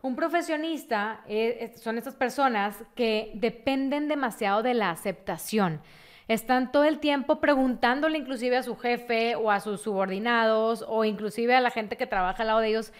un 0.00 0.16
profesionista 0.16 1.20
eh, 1.28 1.74
son 1.76 1.98
estas 1.98 2.14
personas 2.14 2.82
que 2.94 3.32
dependen 3.34 4.08
demasiado 4.08 4.62
de 4.62 4.72
la 4.72 4.90
aceptación. 4.90 5.82
Están 6.26 6.72
todo 6.72 6.84
el 6.84 6.98
tiempo 6.98 7.38
preguntándole 7.38 8.16
inclusive 8.16 8.56
a 8.56 8.62
su 8.62 8.76
jefe 8.76 9.36
o 9.36 9.50
a 9.50 9.60
sus 9.60 9.82
subordinados 9.82 10.82
o 10.88 11.04
inclusive 11.04 11.54
a 11.54 11.60
la 11.60 11.70
gente 11.70 11.98
que 11.98 12.06
trabaja 12.06 12.42
al 12.42 12.48
lado 12.48 12.60
de 12.60 12.68
ellos, 12.68 12.92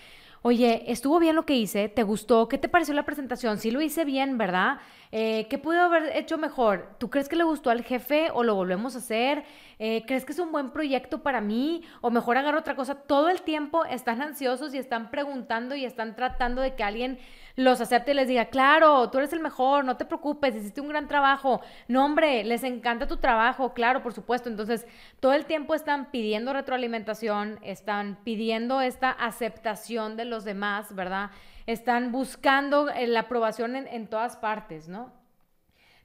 oye, 0.42 0.84
¿estuvo 0.90 1.18
bien 1.18 1.36
lo 1.36 1.44
que 1.44 1.54
hice? 1.54 1.88
¿Te 1.88 2.02
gustó? 2.02 2.48
¿Qué 2.48 2.58
te 2.58 2.68
pareció 2.68 2.94
la 2.94 3.04
presentación? 3.04 3.58
Sí 3.58 3.70
lo 3.70 3.80
hice 3.80 4.04
bien, 4.04 4.38
¿verdad? 4.38 4.78
Eh, 5.12 5.46
¿Qué 5.48 5.58
pudo 5.58 5.80
haber 5.80 6.16
hecho 6.16 6.38
mejor? 6.38 6.90
¿Tú 6.98 7.10
crees 7.10 7.28
que 7.28 7.36
le 7.36 7.44
gustó 7.44 7.70
al 7.70 7.82
jefe 7.82 8.30
o 8.32 8.42
lo 8.42 8.54
volvemos 8.54 8.94
a 8.94 8.98
hacer? 8.98 9.44
Eh, 9.78 10.04
¿Crees 10.06 10.24
que 10.24 10.32
es 10.32 10.38
un 10.38 10.52
buen 10.52 10.70
proyecto 10.70 11.22
para 11.22 11.40
mí? 11.40 11.82
¿O 12.00 12.10
mejor 12.10 12.36
agarro 12.36 12.58
otra 12.58 12.76
cosa? 12.76 12.94
Todo 12.94 13.28
el 13.28 13.42
tiempo 13.42 13.84
están 13.84 14.22
ansiosos 14.22 14.74
y 14.74 14.78
están 14.78 15.10
preguntando 15.10 15.74
y 15.74 15.84
están 15.84 16.16
tratando 16.16 16.62
de 16.62 16.74
que 16.74 16.82
alguien 16.82 17.18
los 17.56 17.80
acepte 17.80 18.12
y 18.12 18.14
les 18.14 18.28
diga, 18.28 18.46
claro, 18.46 19.10
tú 19.10 19.18
eres 19.18 19.32
el 19.32 19.40
mejor, 19.40 19.84
no 19.84 19.96
te 19.96 20.04
preocupes, 20.04 20.54
hiciste 20.54 20.80
un 20.80 20.88
gran 20.88 21.08
trabajo. 21.08 21.60
No, 21.88 22.04
hombre, 22.04 22.44
les 22.44 22.62
encanta 22.62 23.08
tu 23.08 23.16
trabajo, 23.16 23.74
claro, 23.74 24.02
por 24.02 24.12
supuesto. 24.12 24.48
Entonces, 24.48 24.86
todo 25.18 25.32
el 25.32 25.46
tiempo 25.46 25.74
están 25.74 26.10
pidiendo 26.10 26.52
retroalimentación, 26.52 27.58
están 27.62 28.18
pidiendo 28.22 28.80
esta 28.80 29.10
aceptación 29.10 30.16
de 30.16 30.26
los 30.26 30.44
demás, 30.44 30.94
¿verdad? 30.94 31.30
están 31.66 32.12
buscando 32.12 32.88
eh, 32.88 33.06
la 33.06 33.20
aprobación 33.20 33.76
en, 33.76 34.06
todas 34.06 34.36
partes, 34.36 34.88
¿no? 34.88 35.12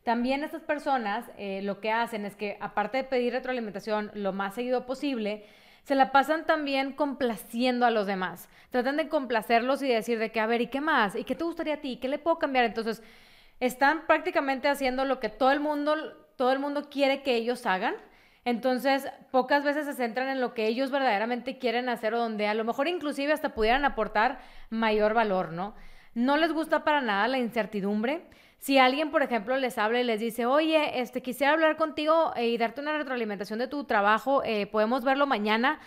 También 0.04 0.44
estas 0.44 0.64
personas 0.64 1.30
eh, 1.38 1.62
lo 1.62 1.80
que 1.80 1.92
hacen 1.92 2.26
es 2.26 2.36
que, 2.36 2.58
aparte 2.60 2.98
de 2.98 3.04
pedir 3.04 3.34
retroalimentación 3.34 4.12
lo 4.16 4.34
más 4.34 4.56
seguido 4.56 4.88
posible, 4.88 5.46
se 5.84 5.96
la 5.96 6.12
pasan 6.12 6.46
también 6.46 6.94
complaciendo 6.94 7.86
a 7.86 7.92
los 7.92 8.08
demás. 8.08 8.50
Tratan 8.70 8.98
de 8.98 9.10
complacerlos 9.10 9.82
y 9.82 9.88
decir 9.88 10.20
de 10.20 10.32
que, 10.32 10.40
a 10.40 10.46
ver, 10.46 10.62
¿y 10.62 10.68
qué 10.68 10.82
más? 10.82 11.16
¿Y 11.16 11.24
qué 11.24 11.36
te 11.36 11.44
gustaría 11.44 11.76
a 11.76 11.82
ti? 11.82 11.98
¿Qué 11.98 12.08
le 12.08 12.20
puedo 12.20 12.40
cambiar? 12.40 12.66
Entonces, 12.66 13.04
están 13.60 14.08
prácticamente 14.08 14.68
haciendo 14.68 15.06
lo 15.06 15.20
que 15.20 15.30
todo 15.30 15.52
el 15.52 15.60
mundo, 15.60 15.96
todo 16.36 16.52
el 16.52 16.60
mundo 16.60 16.90
quiere 16.90 17.24
que 17.24 17.36
ellos 17.36 17.66
hagan 17.66 17.96
entonces, 18.44 19.08
pocas 19.30 19.64
veces 19.64 19.86
se 19.86 19.94
centran 19.94 20.28
en 20.28 20.42
lo 20.42 20.54
que 20.54 20.66
ellos 20.66 20.90
verdaderamente 20.90 21.60
quieren 21.60 21.90
hacer 21.90 22.16
o 22.16 22.20
donde 22.20 22.48
a 22.48 22.56
lo 22.56 22.64
mejor 22.64 22.88
inclusive 22.88 23.34
hasta 23.34 23.54
pudieran 23.54 23.86
aportar 23.86 24.40
mayor 24.72 25.14
valor, 25.14 25.52
¿no? 25.52 25.76
no 26.14 26.38
les 26.38 26.52
gusta 26.52 26.84
para 26.84 27.02
nada 27.02 27.28
la 27.28 27.38
incertidumbre. 27.38 28.26
Si 28.62 28.78
alguien, 28.78 29.10
por 29.10 29.24
ejemplo, 29.24 29.58
les 29.58 29.80
habla 29.80 30.02
y 30.02 30.04
les 30.04 30.20
dice, 30.20 30.46
oye, 30.46 31.02
este, 31.02 31.24
quisiera 31.24 31.54
hablar 31.54 31.78
contigo 31.78 32.32
eh, 32.36 32.50
y 32.50 32.60
darte 32.60 32.80
una 32.80 32.96
retroalimentación 32.96 33.58
de 33.58 33.68
tu 33.68 33.86
trabajo, 33.86 34.44
eh, 34.44 34.68
podemos 34.68 35.04
verlo 35.04 35.26
mañana 35.26 35.80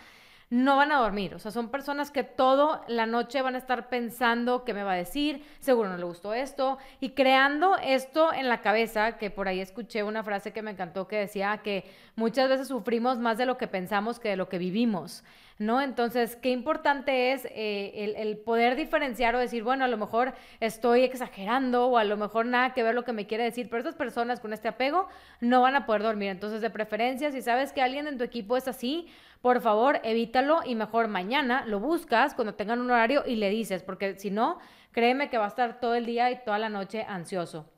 no 0.51 0.77
van 0.77 0.93
a 0.93 0.99
dormir. 0.99 1.35
O 1.35 1.39
sea, 1.39 1.51
son 1.51 1.71
personas 1.71 2.11
que 2.11 2.23
toda 2.23 2.83
la 2.89 3.07
noche 3.07 3.43
van 3.43 3.55
a 3.55 3.59
estar 3.59 3.89
pensando 3.89 4.65
qué 4.65 4.75
me 4.75 4.83
va 4.83 4.93
a 4.93 4.97
decir, 4.97 5.45
seguro 5.61 5.89
no 5.89 5.97
le 5.97 6.05
gustó 6.05 6.35
esto, 6.35 6.79
y 7.01 7.11
creando 7.11 7.77
esto 7.79 8.33
en 8.33 8.49
la 8.49 8.61
cabeza, 8.61 9.19
que 9.19 9.31
por 9.31 9.49
ahí 9.49 9.61
escuché 9.61 10.03
una 10.03 10.23
frase 10.23 10.53
que 10.53 10.63
me 10.63 10.71
encantó 10.71 11.09
que 11.09 11.17
decía 11.17 11.59
que 11.59 11.85
muchas 12.17 12.49
veces 12.49 12.69
sufrimos 12.69 13.19
más 13.19 13.39
de 13.39 13.47
lo 13.47 13.59
que 13.59 13.69
pensamos 13.69 14.19
que 14.19 14.31
de 14.31 14.37
lo 14.37 14.49
que 14.49 14.59
vivimos. 14.59 15.25
¿no? 15.59 15.81
Entonces, 15.81 16.37
qué 16.37 16.51
importante 16.51 17.33
es 17.33 17.45
eh, 17.47 18.15
el, 18.17 18.37
poder 18.39 18.75
diferenciar 18.75 19.35
o 19.37 19.39
decir, 19.39 19.63
bueno, 19.63 19.85
a 19.85 19.89
lo 19.89 19.97
mejor 19.97 20.35
estoy 20.61 21.03
exagerando 21.03 21.87
o 21.87 21.99
a 21.99 22.05
lo 22.05 22.17
mejor 22.17 22.47
nada 22.47 22.75
que 22.75 22.83
ver 22.83 22.95
lo 22.95 23.05
que 23.05 23.13
me 23.13 23.27
quiere 23.27 23.45
decir, 23.45 23.69
pero 23.69 23.79
estas 23.79 23.95
personas 23.95 24.41
con 24.41 24.53
este 24.53 24.69
apego 24.69 25.09
no 25.41 25.63
van 25.63 25.77
a 25.77 25.87
poder 25.87 26.03
dormir. 26.03 26.31
Entonces, 26.31 26.61
de 26.61 26.71
preferencia, 26.71 27.31
si 27.31 27.41
sabes 27.41 27.73
que 27.73 27.83
alguien 27.83 28.09
en 28.09 28.19
tu 28.19 28.25
equipo 28.25 28.57
es 28.57 28.67
así, 28.67 29.09
por 29.45 29.61
favor, 29.61 30.01
evítalo 30.05 30.63
y 30.65 30.75
mejor 30.75 31.09
mañana 31.09 31.67
lo 31.67 31.79
buscas 31.79 32.33
cuando 32.33 32.55
tengan 32.55 32.81
un 32.81 32.91
horario 32.91 33.25
y 33.27 33.37
le 33.37 33.51
dices, 33.51 33.83
porque 33.83 34.19
si 34.19 34.31
no, 34.31 34.59
créeme 34.91 35.29
que 35.29 35.37
va 35.37 35.45
a 35.45 35.49
estar 35.49 35.81
todo 35.81 35.95
el 35.95 36.07
día 36.07 36.31
y 36.31 36.43
toda 36.43 36.59
la 36.59 36.71
noche 36.71 37.05
ansioso. 37.07 37.71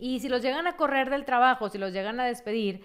Y 0.00 0.20
si 0.20 0.30
los 0.30 0.40
llegan 0.40 0.66
a 0.66 0.78
correr 0.78 1.10
del 1.10 1.26
trabajo, 1.26 1.68
si 1.68 1.76
los 1.76 1.92
llegan 1.92 2.18
a 2.18 2.24
despedir, 2.24 2.82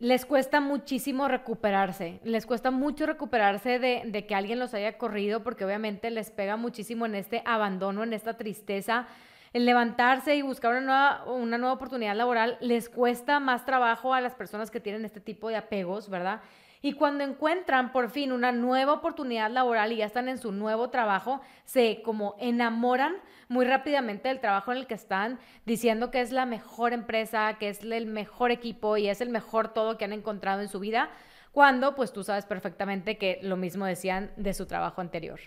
les 0.00 0.26
cuesta 0.26 0.60
muchísimo 0.60 1.28
recuperarse, 1.28 2.18
les 2.24 2.46
cuesta 2.46 2.72
mucho 2.72 3.06
recuperarse 3.06 3.78
de, 3.78 4.26
que 4.26 4.34
alguien 4.34 4.58
los 4.58 4.74
haya 4.74 4.98
corrido 4.98 5.44
porque 5.44 5.64
obviamente 5.64 6.10
les 6.10 6.32
pega 6.32 6.56
muchísimo 6.56 7.06
en 7.06 7.14
este 7.14 7.42
abandono, 7.44 8.02
en 8.02 8.12
esta 8.12 8.36
tristeza. 8.36 9.06
El 9.52 9.66
levantarse 9.66 10.34
y 10.34 10.42
buscar 10.42 10.72
una 10.72 10.80
nueva, 10.80 11.24
una 11.32 11.58
nueva 11.58 11.74
oportunidad 11.74 12.16
laboral 12.16 12.58
les 12.60 12.88
cuesta 12.88 13.38
más 13.38 13.64
trabajo 13.64 14.14
a 14.14 14.20
las 14.20 14.34
personas 14.34 14.72
que 14.72 14.80
tienen 14.80 15.04
este 15.04 15.20
tipo 15.20 15.48
de 15.48 15.54
apegos, 15.54 16.10
¿verdad? 16.10 16.40
Y 16.86 16.92
cuando 16.92 17.24
encuentran 17.24 17.90
por 17.90 18.10
fin 18.10 18.30
una 18.30 18.52
nueva 18.52 18.92
oportunidad 18.92 19.50
laboral 19.50 19.90
y 19.90 19.96
ya 19.96 20.06
están 20.06 20.28
en 20.28 20.38
su 20.38 20.52
nuevo 20.52 20.88
trabajo, 20.88 21.40
se 21.64 22.00
como 22.04 22.36
enamoran 22.38 23.16
muy 23.48 23.64
rápidamente 23.64 24.28
del 24.28 24.38
trabajo 24.38 24.70
en 24.70 24.78
el 24.78 24.86
que 24.86 24.94
están, 24.94 25.40
diciendo 25.64 26.12
que 26.12 26.20
es 26.20 26.30
la 26.30 26.46
mejor 26.46 26.92
empresa, 26.92 27.56
que 27.58 27.70
es 27.70 27.82
el 27.82 28.06
mejor 28.06 28.52
equipo 28.52 28.96
y 28.98 29.08
es 29.08 29.20
el 29.20 29.30
mejor 29.30 29.74
todo 29.74 29.98
que 29.98 30.04
han 30.04 30.12
encontrado 30.12 30.60
en 30.60 30.68
su 30.68 30.78
vida, 30.78 31.10
cuando 31.50 31.96
pues 31.96 32.12
tú 32.12 32.22
sabes 32.22 32.46
perfectamente 32.46 33.18
que 33.18 33.40
lo 33.42 33.56
mismo 33.56 33.84
decían 33.84 34.30
de 34.36 34.54
su 34.54 34.66
trabajo 34.66 35.00
anterior. 35.00 35.40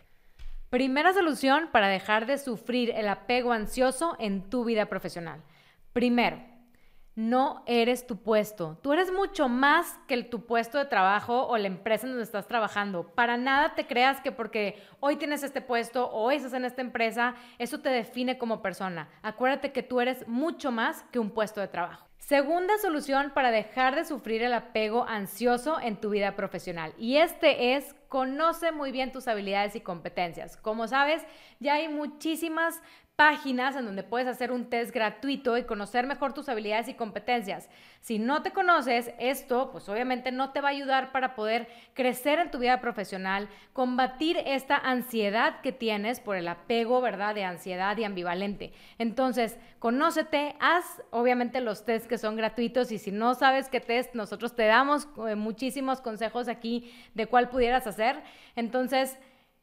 Primera 0.70 1.14
solución 1.14 1.70
para 1.72 1.88
dejar 1.88 2.26
de 2.26 2.38
sufrir 2.38 2.90
el 2.90 3.08
apego 3.08 3.54
ansioso 3.54 4.18
en 4.20 4.50
tu 4.50 4.66
vida 4.66 4.88
profesional. 4.88 5.42
Primero, 5.94 6.42
no 7.20 7.64
eres 7.66 8.08
tu 8.08 8.16
puesto. 8.16 8.78
Tú 8.82 8.94
eres 8.94 9.12
mucho 9.12 9.50
más 9.50 10.00
que 10.08 10.24
tu 10.24 10.46
puesto 10.46 10.78
de 10.78 10.86
trabajo 10.86 11.48
o 11.48 11.58
la 11.58 11.68
empresa 11.68 12.06
en 12.06 12.14
donde 12.14 12.24
estás 12.24 12.48
trabajando. 12.48 13.10
Para 13.14 13.36
nada 13.36 13.76
te 13.76 13.86
creas 13.86 14.22
que 14.22 14.32
porque 14.32 14.82
hoy 15.02 15.18
tienes 15.18 15.44
este 15.44 15.60
puesto 15.60 16.06
o 16.06 16.24
hoy 16.24 16.36
estás 16.36 16.54
en 16.54 16.64
esta 16.64 16.82
empresa, 16.82 17.36
eso 17.58 17.82
te 17.82 17.90
define 17.90 18.38
como 18.38 18.62
persona. 18.62 19.10
Acuérdate 19.22 19.74
que 19.74 19.84
tú 19.84 20.00
eres 20.00 20.26
mucho 20.30 20.72
más 20.72 21.04
que 21.12 21.20
un 21.20 21.32
puesto 21.32 21.60
de 21.60 21.68
trabajo. 21.68 22.08
Segunda 22.20 22.78
solución 22.78 23.32
para 23.34 23.52
dejar 23.52 23.96
de 23.96 24.06
sufrir 24.06 24.42
el 24.42 24.54
apego 24.54 25.04
ansioso 25.06 25.78
en 25.82 25.98
tu 25.98 26.12
vida 26.12 26.38
profesional. 26.38 26.94
Y 26.98 27.18
este 27.18 27.76
es 27.76 27.96
conoce 28.08 28.72
muy 28.72 28.94
bien 28.94 29.12
tus 29.12 29.28
habilidades 29.28 29.76
y 29.76 29.82
competencias. 29.82 30.56
Como 30.56 30.88
sabes, 30.88 31.22
ya 31.60 31.74
hay 31.74 31.90
muchísimas 31.90 32.82
páginas 33.20 33.76
en 33.76 33.84
donde 33.84 34.04
puedes 34.04 34.30
hacer 34.30 34.50
un 34.50 34.70
test 34.70 34.94
gratuito 34.94 35.58
y 35.58 35.66
conocer 35.66 36.08
mejor 36.08 36.32
tus 36.32 36.48
habilidades 36.48 36.88
y 36.88 36.94
competencias. 36.94 37.68
Si 38.00 38.18
no 38.18 38.44
te 38.44 38.52
conoces, 38.52 39.12
esto 39.20 39.72
pues 39.74 39.90
obviamente 39.90 40.32
no 40.32 40.52
te 40.52 40.62
va 40.62 40.70
a 40.70 40.72
ayudar 40.72 41.12
para 41.12 41.36
poder 41.36 41.68
crecer 41.94 42.40
en 42.40 42.50
tu 42.50 42.60
vida 42.60 42.80
profesional, 42.80 43.50
combatir 43.74 44.38
esta 44.46 44.78
ansiedad 44.78 45.60
que 45.60 45.74
tienes 45.74 46.22
por 46.22 46.38
el 46.38 46.48
apego, 46.48 47.02
¿verdad? 47.02 47.36
De 47.36 47.44
ansiedad 47.44 47.98
y 47.98 48.06
ambivalente. 48.06 48.72
Entonces, 49.00 49.58
conócete, 49.80 50.56
haz 50.62 50.86
obviamente 51.12 51.60
los 51.60 51.84
tests 51.84 52.08
que 52.08 52.18
son 52.18 52.38
gratuitos 52.38 52.90
y 52.94 53.00
si 53.00 53.12
no 53.12 53.36
sabes 53.36 53.68
qué 53.68 53.82
test, 53.82 54.16
nosotros 54.16 54.56
te 54.56 54.66
damos 54.66 55.10
eh, 55.28 55.36
muchísimos 55.36 56.00
consejos 56.00 56.48
aquí 56.48 56.94
de 57.16 57.28
cuál 57.28 57.50
pudieras 57.50 57.86
hacer. 57.86 58.24
Entonces, 58.56 59.18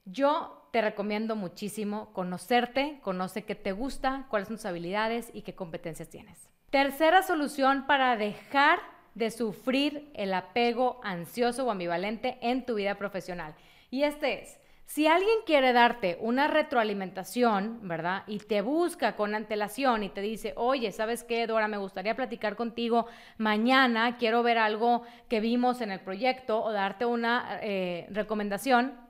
yo 0.07 0.69
te 0.71 0.81
recomiendo 0.81 1.37
muchísimo 1.37 2.13
conocerte, 2.13 2.99
conoce 3.03 3.45
qué 3.45 3.55
te 3.55 3.73
gusta, 3.73 4.27
cuáles 4.31 4.49
son 4.49 4.57
tus 4.57 4.67
habilidades 4.67 5.31
y 5.33 5.43
qué 5.43 5.55
competencias 5.55 6.09
tienes. 6.09 6.49
Tercera 6.71 7.23
solución 7.23 7.87
para 7.87 8.17
dejar 8.17 8.79
de 9.15 9.31
sufrir 9.31 10.11
el 10.15 10.35
apego 10.35 11.01
ansioso 11.03 11.67
o 11.67 11.71
ambivalente 11.71 12.39
en 12.43 12.67
tu 12.67 12.75
vida 12.75 12.97
profesional. 12.97 13.55
Y 13.91 14.03
este 14.03 14.43
es, 14.43 14.61
si 14.85 15.07
alguien 15.07 15.39
quiere 15.47 15.73
darte 15.73 16.17
una 16.21 16.47
retroalimentación, 16.47 17.81
¿verdad? 17.89 18.23
Y 18.27 18.39
te 18.39 18.61
busca 18.61 19.17
con 19.17 19.35
antelación 19.35 20.03
y 20.03 20.11
te 20.11 20.21
dice, 20.21 20.53
oye, 20.57 20.93
¿sabes 20.93 21.25
qué, 21.25 21.47
Dora? 21.47 21.67
Me 21.67 21.79
gustaría 21.79 22.15
platicar 22.15 22.55
contigo 22.55 23.07
mañana, 23.39 24.19
quiero 24.19 24.43
ver 24.43 24.59
algo 24.59 25.03
que 25.29 25.41
vimos 25.41 25.81
en 25.81 25.91
el 25.91 26.01
proyecto 26.01 26.63
o 26.63 26.71
darte 26.71 27.05
una 27.05 27.59
eh, 27.63 28.07
recomendación 28.11 29.06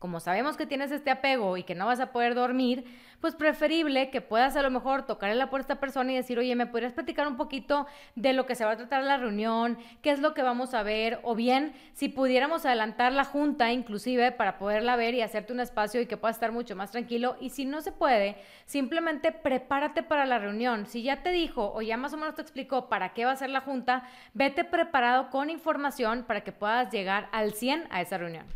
como 0.00 0.18
sabemos 0.18 0.56
que 0.56 0.64
tienes 0.64 0.90
este 0.92 1.10
apego 1.10 1.58
y 1.58 1.62
que 1.62 1.74
no 1.74 1.84
vas 1.84 2.00
a 2.00 2.10
poder 2.10 2.34
dormir, 2.34 2.86
pues 3.20 3.34
preferible 3.34 4.08
que 4.08 4.22
puedas 4.22 4.56
a 4.56 4.62
lo 4.62 4.70
mejor 4.70 5.04
tocarle 5.04 5.34
la 5.34 5.50
puerta 5.50 5.74
a 5.74 5.74
esta 5.74 5.80
persona 5.80 6.10
y 6.10 6.16
decir, 6.16 6.38
oye, 6.38 6.56
¿me 6.56 6.64
podrías 6.64 6.94
platicar 6.94 7.28
un 7.28 7.36
poquito 7.36 7.86
de 8.16 8.32
lo 8.32 8.46
que 8.46 8.54
se 8.54 8.64
va 8.64 8.72
a 8.72 8.76
tratar 8.78 9.04
la 9.04 9.18
reunión? 9.18 9.76
¿Qué 10.00 10.10
es 10.10 10.18
lo 10.18 10.32
que 10.32 10.40
vamos 10.40 10.72
a 10.72 10.82
ver? 10.82 11.20
O 11.22 11.34
bien, 11.34 11.74
si 11.92 12.08
pudiéramos 12.08 12.64
adelantar 12.64 13.12
la 13.12 13.26
junta 13.26 13.72
inclusive 13.72 14.32
para 14.32 14.56
poderla 14.56 14.96
ver 14.96 15.12
y 15.12 15.20
hacerte 15.20 15.52
un 15.52 15.60
espacio 15.60 16.00
y 16.00 16.06
que 16.06 16.16
puedas 16.16 16.36
estar 16.36 16.50
mucho 16.50 16.74
más 16.74 16.90
tranquilo. 16.90 17.36
Y 17.38 17.50
si 17.50 17.66
no 17.66 17.82
se 17.82 17.92
puede, 17.92 18.36
simplemente 18.64 19.32
prepárate 19.32 20.02
para 20.02 20.24
la 20.24 20.38
reunión. 20.38 20.86
Si 20.86 21.02
ya 21.02 21.22
te 21.22 21.30
dijo 21.30 21.74
o 21.74 21.82
ya 21.82 21.98
más 21.98 22.14
o 22.14 22.16
menos 22.16 22.36
te 22.36 22.42
explicó 22.42 22.88
para 22.88 23.12
qué 23.12 23.26
va 23.26 23.32
a 23.32 23.36
ser 23.36 23.50
la 23.50 23.60
junta, 23.60 24.04
vete 24.32 24.64
preparado 24.64 25.28
con 25.28 25.50
información 25.50 26.24
para 26.26 26.40
que 26.40 26.52
puedas 26.52 26.90
llegar 26.90 27.28
al 27.32 27.52
100 27.52 27.86
a 27.90 28.00
esa 28.00 28.16
reunión. 28.16 28.46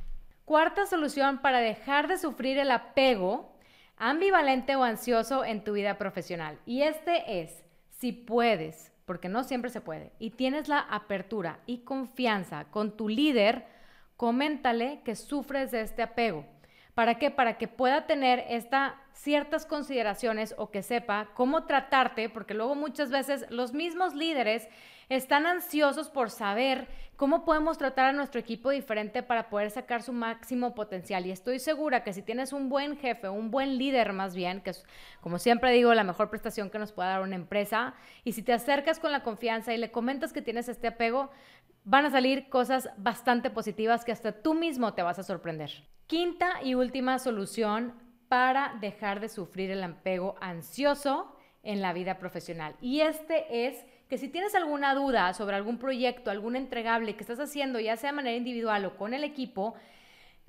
Cuarta 0.45 0.85
solución 0.85 1.39
para 1.39 1.61
dejar 1.61 2.07
de 2.07 2.19
sufrir 2.19 2.59
el 2.59 2.71
apego 2.71 3.55
ambivalente 3.97 4.77
o 4.77 4.83
ansioso 4.83 5.45
en 5.45 5.65
tu 5.65 5.73
vida 5.73 5.97
profesional. 5.97 6.59
Y 6.67 6.83
este 6.83 7.41
es, 7.41 7.65
si 7.89 8.13
puedes, 8.13 8.93
porque 9.07 9.29
no 9.29 9.45
siempre 9.45 9.71
se 9.71 9.81
puede, 9.81 10.13
y 10.19 10.31
tienes 10.31 10.69
la 10.69 10.81
apertura 10.81 11.61
y 11.65 11.79
confianza 11.79 12.67
con 12.71 12.97
tu 12.97 13.09
líder, 13.09 13.67
coméntale 14.17 15.01
que 15.05 15.17
sufres 15.17 15.71
de 15.71 15.81
este 15.81 16.03
apego. 16.03 16.45
¿Para 16.95 17.19
qué? 17.19 17.31
Para 17.31 17.59
que 17.59 17.67
pueda 17.67 18.07
tener 18.07 18.45
estas 18.49 18.95
ciertas 19.13 19.67
consideraciones 19.67 20.55
o 20.59 20.71
que 20.71 20.83
sepa 20.83 21.29
cómo 21.35 21.65
tratarte, 21.65 22.29
porque 22.29 22.55
luego 22.55 22.75
muchas 22.75 23.11
veces 23.11 23.47
los 23.51 23.73
mismos 23.73 24.15
líderes 24.15 24.69
están 25.09 25.47
ansiosos 25.47 26.09
por 26.09 26.31
saber 26.31 26.89
cómo 27.17 27.45
podemos 27.45 27.79
tratar 27.79 28.07
a 28.07 28.13
nuestro 28.13 28.41
equipo 28.41 28.71
diferente 28.71 29.23
para 29.23 29.49
poder 29.49 29.71
sacar 29.71 30.03
su 30.03 30.13
máximo 30.13 30.75
potencial. 30.75 31.27
Y 31.27 31.31
estoy 31.31 31.59
segura 31.59 32.05
que 32.05 32.13
si 32.13 32.23
tienes 32.23 32.53
un 32.53 32.69
buen 32.69 32.97
jefe, 32.97 33.29
un 33.29 33.51
buen 33.51 33.77
líder 33.77 34.13
más 34.13 34.35
bien, 34.35 34.61
que 34.61 34.71
es, 34.71 34.85
como 35.21 35.39
siempre 35.39 35.73
digo, 35.73 35.95
la 35.95 36.05
mejor 36.05 36.31
prestación 36.31 36.71
que 36.71 36.79
nos 36.79 36.93
puede 36.93 37.09
dar 37.09 37.23
una 37.23 37.37
empresa, 37.37 37.95
y 38.25 38.33
si 38.33 38.43
te 38.43 38.53
acercas 38.53 39.01
con 39.01 39.13
la 39.13 39.23
confianza 39.23 39.75
y 39.75 39.79
le 39.79 39.91
comentas 39.91 40.33
que 40.33 40.43
tienes 40.43 40.69
este 40.69 40.89
apego, 40.89 41.31
van 41.85 42.07
a 42.07 42.11
salir 42.11 42.49
cosas 42.49 42.89
bastante 42.97 43.51
positivas 43.51 44.05
que 44.05 44.13
hasta 44.13 44.33
tú 44.33 44.55
mismo 44.55 44.95
te 44.95 45.03
vas 45.03 45.19
a 45.19 45.23
sorprender. 45.23 45.71
Quinta 46.07 46.63
y 46.63 46.75
última 46.75 47.19
solución 47.19 47.95
para 48.29 48.77
dejar 48.81 49.21
de 49.21 49.29
sufrir 49.29 49.71
el 49.71 49.83
apego 49.83 50.37
ansioso 50.41 51.35
en 51.63 51.81
la 51.81 51.93
vida 51.95 52.19
profesional. 52.19 52.77
Y 52.81 53.01
este 53.01 53.67
es 53.67 53.85
que 54.09 54.19
si 54.19 54.29
tienes 54.29 54.55
alguna 54.55 54.95
duda 54.95 55.33
sobre 55.33 55.57
algún 55.57 55.79
proyecto, 55.79 56.31
algún 56.31 56.57
entregable 56.57 57.17
que 57.17 57.23
estás 57.23 57.41
haciendo, 57.41 57.81
ya 57.81 57.97
sea 57.97 58.11
de 58.11 58.17
manera 58.17 58.37
individual 58.37 58.85
o 58.85 58.97
con 58.97 59.15
el 59.15 59.25
equipo, 59.25 59.75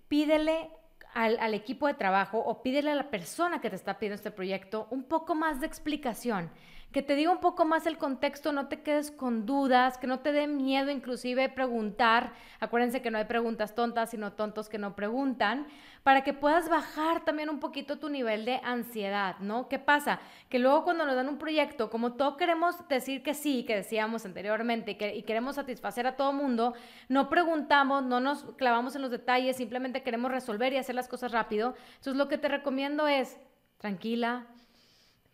pídele 0.10 0.70
al, 1.14 1.40
al, 1.40 1.54
equipo 1.54 1.88
de 1.88 1.94
trabajo 1.94 2.40
o 2.40 2.62
pídele 2.62 2.92
a 2.92 2.96
la 2.96 3.10
persona 3.10 3.62
que 3.62 3.70
te 3.70 3.78
está 3.78 3.98
pidiendo 3.98 4.16
este 4.16 4.32
proyecto 4.32 4.88
un 4.92 5.04
poco 5.04 5.36
más 5.36 5.62
de 5.62 5.68
explicación 5.68 6.52
que 6.96 7.02
te 7.02 7.16
diga 7.16 7.30
un 7.30 7.42
poco 7.42 7.66
más 7.66 7.88
el 7.88 7.98
contexto, 7.98 8.54
no 8.54 8.70
te 8.70 8.82
quedes 8.82 9.12
con 9.12 9.46
dudas, 9.46 9.98
que 9.98 10.08
no 10.08 10.22
te 10.22 10.32
dé 10.32 10.48
miedo 10.48 10.90
inclusive 10.90 11.50
preguntar. 11.50 12.32
Acuérdense 12.62 13.02
que 13.02 13.12
no 13.12 13.18
hay 13.18 13.26
preguntas 13.26 13.76
tontas, 13.76 14.12
sino 14.12 14.32
tontos 14.32 14.70
que 14.70 14.78
no 14.78 14.96
preguntan, 14.96 15.68
para 16.04 16.24
que 16.24 16.32
puedas 16.32 16.70
bajar 16.70 17.26
también 17.26 17.50
un 17.50 17.60
poquito 17.60 18.00
tu 18.00 18.08
nivel 18.08 18.46
de 18.46 18.62
ansiedad, 18.64 19.36
¿no? 19.40 19.68
¿Qué 19.68 19.78
pasa? 19.78 20.22
Que 20.48 20.58
luego 20.58 20.86
cuando 20.86 21.06
nos 21.06 21.18
dan 21.18 21.28
un 21.28 21.38
proyecto, 21.38 21.90
como 21.90 22.14
todos 22.14 22.38
queremos 22.38 22.88
decir 22.88 23.24
que 23.24 23.34
sí, 23.34 23.66
que 23.66 23.76
decíamos 23.76 24.26
anteriormente, 24.26 24.92
y, 24.92 24.96
que, 24.96 25.14
y 25.18 25.24
queremos 25.24 25.56
satisfacer 25.56 26.08
a 26.08 26.16
todo 26.16 26.32
mundo, 26.32 26.76
no 27.10 27.28
preguntamos, 27.28 28.06
no 28.06 28.22
nos 28.22 28.46
clavamos 28.56 28.96
en 28.96 29.02
los 29.02 29.12
detalles, 29.12 29.58
simplemente 29.58 30.02
queremos 30.02 30.32
resolver 30.32 30.72
y 30.72 30.78
hacer 30.78 30.96
las 30.96 31.10
cosas 31.10 31.34
rápido. 31.34 31.76
Entonces 31.88 32.16
lo 32.16 32.30
que 32.30 32.38
te 32.38 32.48
recomiendo 32.48 33.06
es 33.06 33.38
tranquila, 33.80 34.48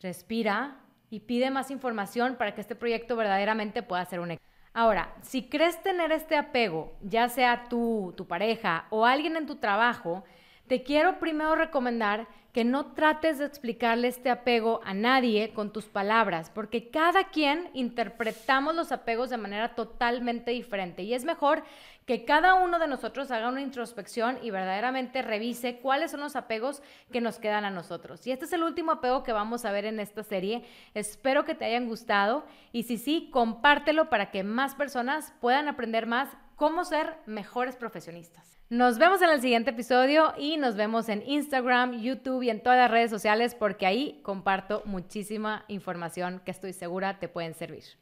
respira 0.02 0.81
y 1.12 1.20
pide 1.20 1.52
más 1.52 1.70
información 1.70 2.38
para 2.38 2.56
que 2.56 2.62
este 2.62 2.74
proyecto 2.74 3.16
verdaderamente 3.16 3.84
pueda 3.84 4.04
ser 4.06 4.22
un 4.22 4.32
éxito. 4.32 4.50
Ahora, 4.74 5.14
si 5.22 5.50
crees 5.50 5.84
tener 5.84 6.14
este 6.14 6.38
apego, 6.38 6.94
ya 7.02 7.28
sea 7.28 7.66
tú, 7.70 8.14
tu 8.16 8.26
pareja 8.26 8.86
o 8.90 9.06
alguien 9.06 9.36
en 9.36 9.46
tu 9.46 9.58
trabajo, 9.58 10.24
te 10.72 10.84
quiero 10.84 11.20
primero 11.20 11.54
recomendar 11.56 12.30
que 12.54 12.64
no 12.64 12.94
trates 12.94 13.40
de 13.40 13.46
explicarle 13.46 14.08
este 14.08 14.30
apego 14.30 14.80
a 14.86 14.94
nadie 14.94 15.52
con 15.54 15.74
tus 15.74 15.90
palabras, 15.90 16.50
porque 16.50 16.90
cada 16.90 17.26
quien 17.26 17.70
interpretamos 17.74 18.74
los 18.74 18.94
apegos 18.94 19.30
de 19.30 19.36
manera 19.36 19.76
totalmente 19.76 20.52
diferente 20.52 21.04
y 21.04 21.14
es 21.14 21.26
mejor 21.26 21.66
que 22.06 22.24
cada 22.24 22.54
uno 22.54 22.80
de 22.80 22.88
nosotros 22.88 23.32
haga 23.32 23.50
una 23.50 23.60
introspección 23.60 24.38
y 24.42 24.50
verdaderamente 24.50 25.22
revise 25.22 25.80
cuáles 25.80 26.12
son 26.12 26.22
los 26.22 26.38
apegos 26.38 26.82
que 27.12 27.20
nos 27.20 27.38
quedan 27.38 27.66
a 27.66 27.70
nosotros. 27.70 28.26
Y 28.26 28.32
este 28.32 28.46
es 28.46 28.54
el 28.54 28.64
último 28.64 28.94
apego 28.94 29.24
que 29.24 29.34
vamos 29.34 29.66
a 29.66 29.74
ver 29.74 29.84
en 29.84 30.00
esta 30.00 30.24
serie. 30.24 30.64
Espero 30.94 31.44
que 31.44 31.54
te 31.54 31.66
hayan 31.66 31.90
gustado 31.90 32.46
y 32.72 32.84
si 32.84 32.98
sí, 32.98 33.30
compártelo 33.34 34.10
para 34.10 34.32
que 34.32 34.46
más 34.46 34.76
personas 34.76 35.34
puedan 35.42 35.68
aprender 35.68 36.06
más 36.08 36.30
cómo 36.56 36.86
ser 36.86 37.18
mejores 37.26 37.76
profesionistas. 37.76 38.61
Nos 38.72 39.00
vemos 39.00 39.22
en 39.22 39.30
el 39.30 39.42
siguiente 39.42 39.72
episodio 39.72 40.34
y 40.38 40.56
nos 40.56 40.78
vemos 40.78 41.10
en 41.10 41.24
Instagram, 41.28 42.00
YouTube 42.00 42.44
y 42.44 42.50
en 42.50 42.64
todas 42.64 42.80
las 42.80 42.90
redes 42.90 43.12
sociales 43.12 43.54
porque 43.54 43.86
ahí 43.86 44.22
comparto 44.24 44.82
muchísima 44.86 45.66
información 45.68 46.42
que 46.46 46.52
estoy 46.52 46.72
segura 46.72 47.20
te 47.20 47.28
pueden 47.28 47.54
servir. 47.54 47.84